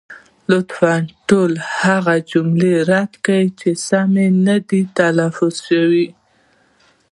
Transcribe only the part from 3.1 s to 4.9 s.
کړئ، چې سمې نه دي